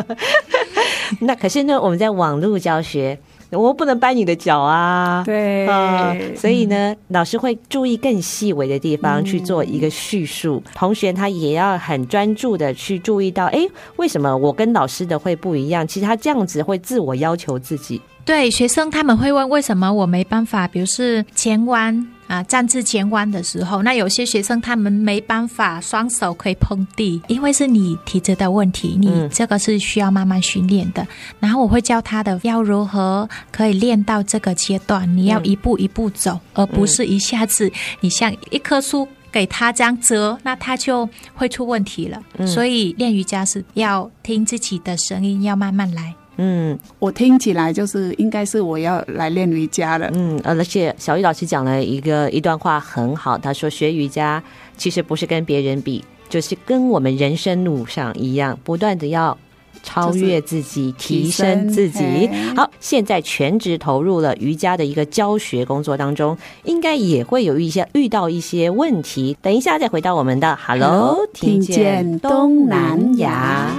[1.20, 3.18] 那可是呢，我们在网络教学。
[3.50, 13.58] 我不能掰你的脚啊，对啊，所以呢，老师会注意更细微的地方去做一个叙述，嗯、同学他也要很专注的去注意到，哎，
[13.96, 15.86] 为什么我跟老师的会不一样？
[15.86, 18.00] 其实他这样子会自我要求自己。
[18.24, 22.06] 对，学生他们会问，为什么我没办法，比如是前弯。
[22.30, 31.02] 啊，站姿前弯的时候，那有些学生他们没办法双手可以碰地，因为是你体质的问题，你这个是需要慢慢训练的。
[31.02, 31.08] 嗯、
[31.40, 37.68] 然后我会教他的要如何可以练到这个阶段，你要一步一步走，嗯、而不是一下子
[37.98, 42.22] 你像一棵树给他这样折，那他就会出问题了。
[42.38, 46.14] 嗯、所以练瑜伽是要听自己的声音，要慢慢来。
[46.42, 50.10] 嗯，我听起来就是应该是我要来练瑜伽了。
[50.14, 54.42] 嗯，而且小玉老师讲了一个一段话很好，他说学瑜伽
[54.78, 59.36] 其实不是跟别人比，就是跟我们人生路上一样，不断的要
[59.82, 62.28] 超越自己，提升自己。
[62.56, 69.36] 好，现在全职投入了瑜伽的一个教学工作当中，应该也会有一些遇到一些问题。
[69.42, 73.76] 等一下再回到我们的 Hello，听见东南亚。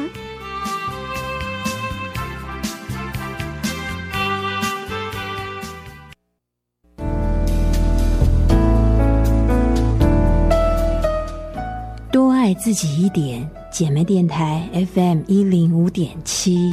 [12.52, 16.70] 爱自己一点姐妹电台 fm 一零五点七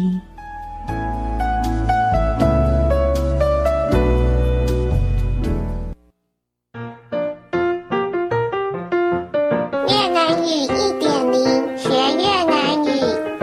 [9.87, 12.91] 越南语一点零学越南语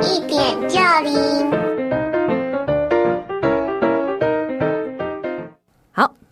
[0.04, 0.78] 一点就
[1.10, 1.65] 灵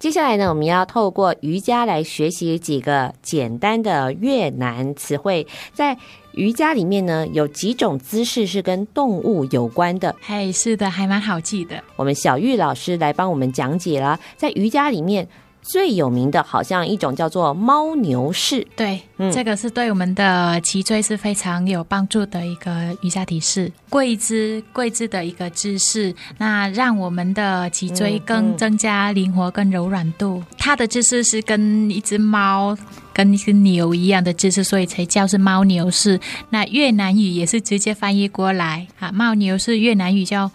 [0.03, 5.47] 接下来呢，我们要透过瑜伽来学习几个简单的越南词汇。
[5.71, 5.97] 在
[6.33, 10.13] 瑜伽里面呢，有几种姿势是跟动物有关的。
[10.21, 11.81] 嘿，是的，还蛮好记的。
[11.95, 15.25] 我们小玉老师来帮我们讲解了，在瑜伽里面。
[15.63, 30.39] 最有名的好像一种叫做猫牛式，对，嗯，这个是对我们的脊椎是非常有帮助的一个瑜伽体式，跪姿跪姿的一个姿势，那让我们的脊椎更增加灵活跟柔软度。
[30.39, 32.77] 嗯嗯、它的姿势是跟一只猫
[33.13, 36.19] 跟一只牛一样的姿势，所以才叫是猫牛式。
[36.49, 40.51] 那越南语也是直接翻译过来啊，猫牛是越南语叫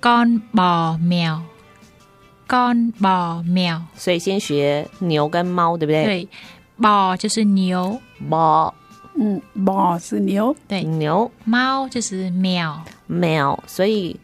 [0.00, 1.40] con bò mèo。
[2.48, 6.04] Con bò mèo，所以先学牛跟猫，对不对？
[6.04, 6.28] 对
[6.80, 8.72] ，bò 就是牛，bò，
[9.14, 14.18] 嗯，bò 是牛，对，牛，猫就是喵，喵，所以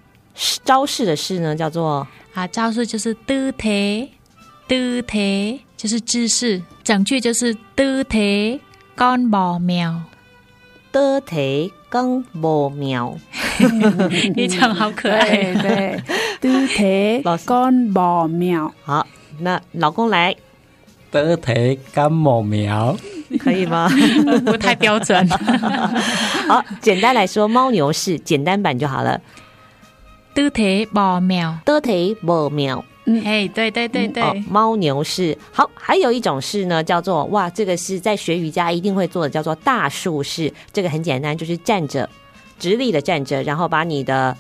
[0.65, 8.61] 招式的式呢叫做啊，招式就是 tư thế，tư thế 就是姿势，整句就是 tư thế
[8.97, 13.17] con bò mèo，tư thế con bò mèo，
[14.35, 16.03] 你讲好可爱，对。
[16.41, 19.07] 得体干毛苗，好，
[19.41, 20.37] 那老公来，
[21.11, 22.97] 得体干毛苗，
[23.41, 23.91] 可以吗？
[24.45, 25.27] 不太标准。
[26.47, 29.21] 好，简单来说，猫牛式简单版就好了。
[30.35, 35.37] 得体毛苗，得体毛苗，嗯，哎，对对对对，嗯哦、猫牛式。
[35.51, 40.53] 好，还有一种式呢，叫做哇，这个是在学瑜伽一定会做的，叫做大树式。
[40.73, 42.09] 这个很简单，就是站着，
[42.59, 44.37] 直立的站着，然后把你的。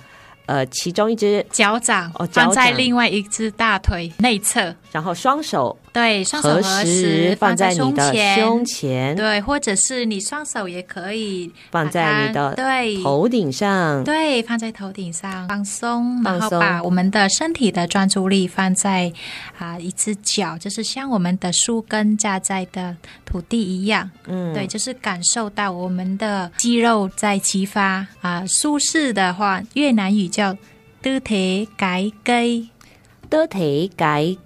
[0.46, 5.78] 呃，其中一只脚掌放在另外一只大腿内侧，然后双手。
[5.98, 13.02] 对，双手合十放在你的胸前，对，或者是你双手也可以放在你的对。
[13.02, 19.12] 头顶上，对，放在头顶上放松，然后把我们的身体的专注力放在
[19.58, 28.44] 啊一只脚，就是像我们的树根扎在的土地一样，嗯，对，就是感受到我们的肌肉在激发啊。
[28.46, 30.56] 舒适的话，越南语叫
[31.02, 32.70] 的体改基，
[33.28, 34.36] 的体改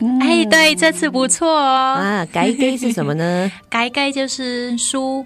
[0.00, 0.06] 基。
[0.20, 1.94] 哎，对，这次不错哦。
[1.94, 3.52] 啊，改改是什么呢？
[3.68, 5.24] 改改就是书，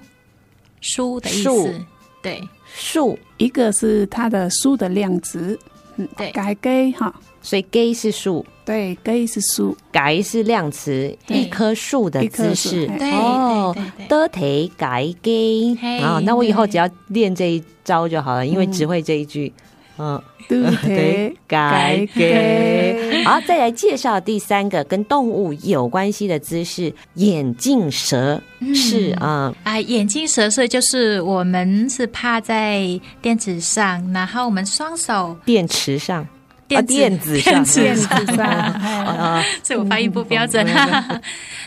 [0.80, 1.80] 书的意思。
[2.22, 2.42] 对，
[2.74, 5.58] 书一个是它的书的量词。
[5.96, 12.90] 嗯，对，改基哈，所以基是树，对，基是树，改是量词，一棵树的姿势。
[13.12, 13.72] 哦，
[14.08, 19.52] 得体改基啊，那我以后只要练这一招就好了，因为只会这一句。
[19.98, 20.22] 嗯。
[20.46, 28.38] 对，改给好，再来介绍第三个跟动物有关系的姿势——眼镜蛇
[28.74, 29.50] 是啊！
[29.64, 36.28] 啊，眼镜蛇式就是我们是趴在垫子上，然后我们双手垫池上，
[36.68, 40.62] 垫垫子上， 垫子上啊， 所以我发音不标准。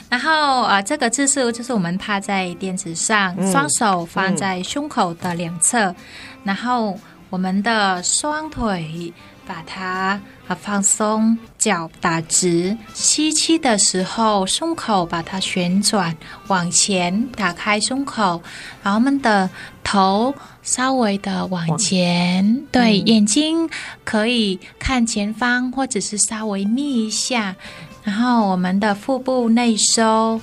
[0.08, 5.96] 然后啊，这个姿势就是我们趴在垫子上，双手放在胸口的两侧，
[6.44, 6.96] 然后。
[7.30, 9.14] 我们的双腿
[9.46, 16.16] 把它啊放松，脚打直，吸气的时候胸口把它旋转
[16.48, 18.42] 往前，打开胸口，
[18.84, 19.50] 然后我们的
[19.84, 23.70] 头稍微的往前，对，眼睛
[24.04, 27.56] 可以看前方或者是稍微眯一下，
[28.04, 30.40] 然后我们的腹部内收。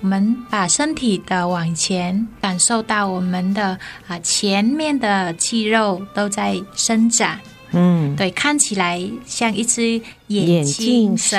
[0.00, 7.40] 我们把身体的往前，感受到我们的啊前面的肌肉都在伸展，
[7.72, 11.36] 嗯，对，看起来像一只眼镜蛇，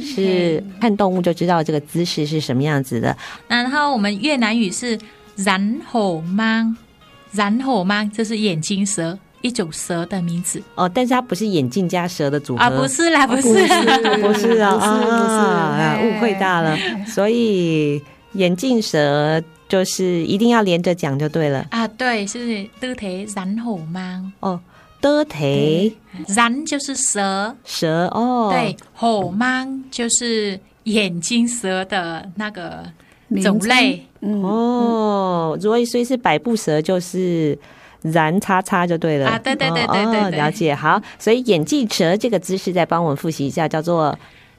[0.00, 3.16] 是看动物就知道这个姿势是什么样子的。
[3.48, 4.98] 然后我们越南语是
[5.34, 6.76] 然后吗？
[7.32, 8.08] 然后吗？
[8.14, 9.18] 这是眼镜蛇。
[9.44, 10.62] 一种蛇的名字。
[10.74, 12.62] 哦，但是它不是眼镜加蛇的组合。
[12.62, 16.74] 啊，不是啦，不是，不是啊，不是啊，误会大了。
[17.06, 21.66] 所以眼镜蛇就是一定要连着讲就对了。
[21.70, 24.32] 啊，对，是的腿然后吗？
[24.40, 24.58] 哦，
[25.02, 25.94] 的腿？
[26.28, 32.82] 然就是蛇，蛇哦，对，后吗就是眼镜蛇的那个
[33.42, 34.06] 种类。
[34.20, 37.58] 哦，所以所以是百步蛇就是。
[38.12, 40.74] 然叉叉就对了啊，对对对对对，哦，了解。
[40.74, 44.16] 好，所以眼镜蛇这个姿势再帮我们复习一下，叫做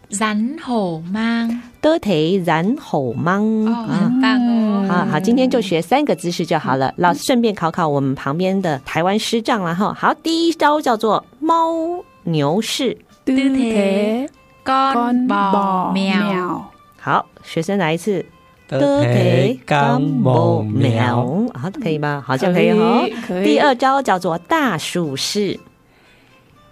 [0.09, 1.61] 然后吗？
[1.79, 3.33] 得腿然后吗？
[3.33, 4.87] 哦，很棒哦。
[4.87, 6.93] 好好，今天就学三个姿势就好了。
[6.97, 9.93] 老师顺便考考我们旁边的台湾师长然后。
[9.93, 14.29] 好，第一招叫做猫牛式，得腿
[14.63, 16.71] 干宝喵。
[16.99, 18.25] 好，学生来一次。
[18.67, 22.23] 的腿刚某苗，好，可以吗？
[22.25, 23.07] 好像可以哦。
[23.43, 25.59] 第二招叫做大树式，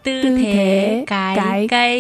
[0.04, 2.00] 的腿改改，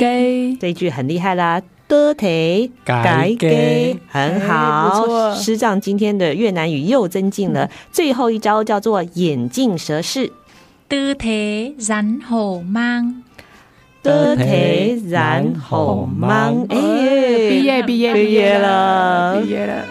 [0.59, 1.61] 这一句很厉害啦。
[1.87, 5.35] 的腿改改，很好。
[5.35, 7.69] 师长今天的越南语又增进了。
[7.91, 10.31] 最后一招叫做眼镜蛇式，
[10.89, 13.13] 的腿然后 mang，
[14.04, 19.86] 的体然后 mang，哎，毕业毕业毕业了，毕业了。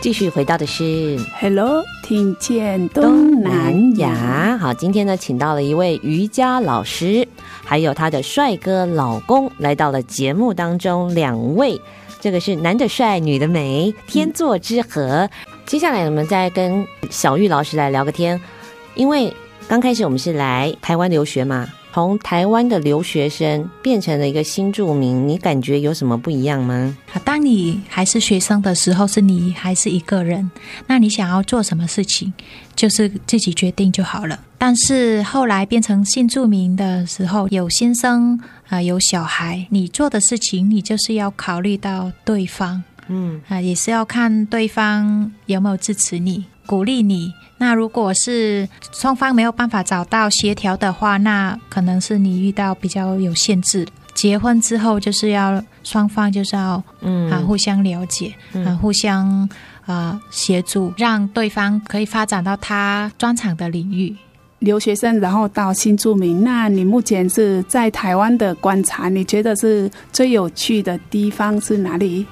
[0.00, 4.56] 继续回到的是 Hello，听见东南亚。
[4.56, 7.26] 好，今天呢，请到了一位瑜伽老师，
[7.64, 11.12] 还有他的帅哥老公来到了节目当中。
[11.14, 11.80] 两位，
[12.20, 15.28] 这个是男的帅，女的美，天作之合。
[15.28, 15.30] 嗯、
[15.66, 18.40] 接下来我们再跟小玉老师来聊个天，
[18.94, 19.34] 因为
[19.66, 21.68] 刚开始我们是来台湾留学嘛。
[21.98, 26.96] 从台湾的留学生变成了一个新住民，你感觉有什么不一样吗？
[27.24, 30.48] 当你还是学生的时候，是你还是一个人，
[30.86, 32.32] 那你想要做什么事情，
[32.76, 34.38] 就是自己决定就好了。
[34.58, 38.38] 但是后来变成新住民的时候，有先生
[38.68, 47.32] 啊、呃，有小孩，你做的事情，你就是要考虑到对方，嗯啊、呃，也是要看对方有没有支持你、鼓励你。
[47.56, 53.88] 那如果是双方没有办法找到协调的话，那可能是你遇到比较有限制。
[54.12, 59.48] 结婚之后就是要双方就是要嗯啊互相了解，嗯、啊互相
[59.86, 64.14] 啊协助，让对方可以发展到他专长的领域。
[64.58, 72.26] 留学生然后到新住民，那你目前是在台湾的观察，你觉得是最有趣的地方是哪里？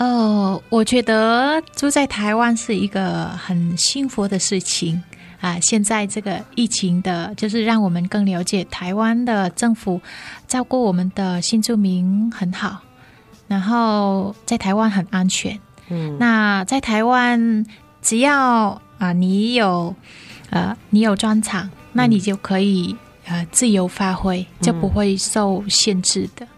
[0.00, 5.00] 哦，我觉得住在台湾是一个很幸福的事情
[5.42, 5.60] 啊！
[5.60, 10.00] 现在这个疫情的，就是让我们更了解台湾的政府
[10.48, 12.80] 照顾我们的新住民很好，
[13.46, 15.60] 然后在台湾很安全。
[15.90, 17.66] 嗯，那在台湾，
[18.00, 19.94] 只要啊你有
[20.48, 22.96] 呃你有专场，那你就可以
[23.26, 26.48] 呃自由发挥，就不会受限制的。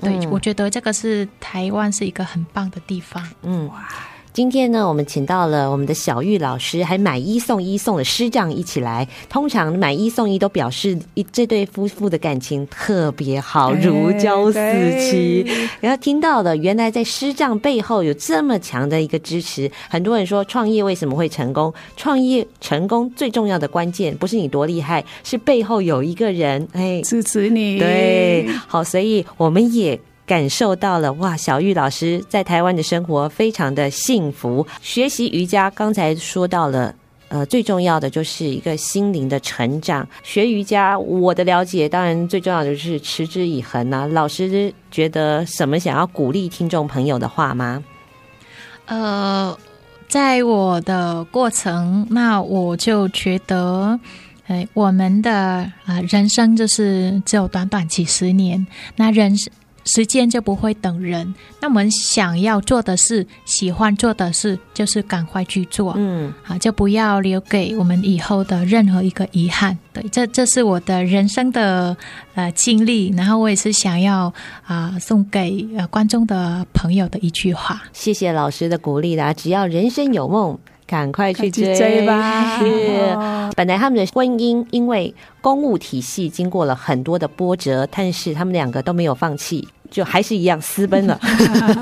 [0.00, 3.26] 对，我觉得这个是台湾是一个很棒的地方。
[3.42, 3.88] 嗯，哇，
[4.36, 9.08] 今天呢，我们请到了我们的小玉老师，还买一送一送了师丈一起来。
[9.30, 14.58] 通常买一送一都表示一这对夫妇的感情特别好，如胶似
[15.00, 15.46] 漆。
[15.80, 19.70] 然后听到了，原来在师丈背后有这么强的一个支持。
[19.88, 21.72] 很多人说创业为什么会成功？
[21.96, 27.78] 创业成功最重要的关键不是你多厉害，是背后有一个人哎支持你。
[27.78, 29.98] 对，好，所以我们也。
[30.26, 34.66] 感受到了哇，小玉老师在台湾的生活非常的幸福。
[34.82, 36.92] 学习瑜伽，刚才说到了，
[37.28, 40.06] 呃，最重要的就是一个心灵的成长。
[40.24, 44.04] 学瑜伽，我的了解，当然最重要的就是持之以恒啊。
[44.06, 47.84] 老师觉得什么想要鼓励听众朋友的话吗？
[48.86, 49.56] 呃，
[50.08, 53.98] 在我的过程，那我就觉得，
[54.48, 55.32] 哎，我们的
[55.84, 58.66] 啊、人生就是只有短短几十年，
[58.96, 59.52] 那人生。
[59.86, 69.78] 时间就不会等人，那我们想要做的事，喜欢做的事，就是赶快去做，嗯，啊，就不要留给我们以后的任何一个遗憾。
[69.92, 71.96] 对，这这是我的人生的
[72.34, 74.26] 呃经历，然后我也是想要
[74.64, 77.82] 啊、呃、送给呃观众的朋友的一句话。
[77.92, 80.58] 谢谢老师的鼓励啦，只要人生有梦。
[80.88, 82.60] 赶快去追， 去追吧！
[82.60, 91.20] 是，本来他们的婚姻因为公务体系经过了很多的波折，但是他们两个都没有放弃，就还是一样私奔了，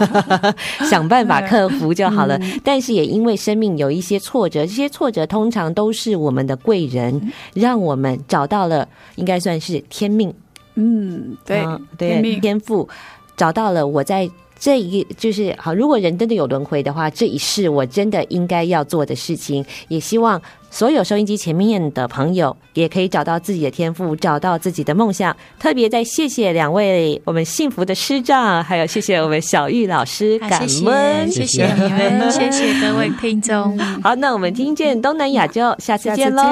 [0.90, 2.38] 想办法克服就好了。
[2.62, 10.32] 但是也因为生命有一些挫折，这些挫折通常都是我们的贵人，让我们找到了应该算是天命。
[10.74, 12.88] 嗯，对、嗯、对，天赋
[13.36, 14.30] 找到了，我在。
[14.56, 19.62] 这一就是好，如果人真的有轮回的话，这一世我真的应该要做的事情。
[19.88, 20.40] 也希望
[20.74, 25.34] 所有收音机前面的朋友也可以找到自己的天赋，找到自己的梦想。
[25.56, 33.78] 特别再谢谢两位我们幸福的师长，还有谢谢我们小玉老师，感恩，谢谢你们，谢谢各位听众。
[34.02, 36.42] 好，那我们听见东南亚就下次见喽，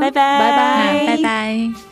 [0.00, 1.91] 拜拜，拜拜，拜拜。